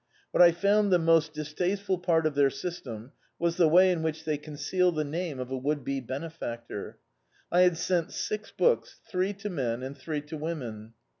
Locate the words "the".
0.91-0.97, 3.57-3.67, 4.91-5.03